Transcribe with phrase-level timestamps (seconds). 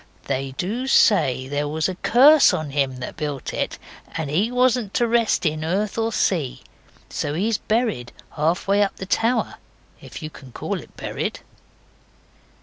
[0.25, 3.77] They do say there was a curse on him that built it,
[4.17, 6.63] and he wasn't to rest in earth or sea.
[7.09, 9.57] So he's buried half way up the tower
[10.01, 11.41] if you can call it buried.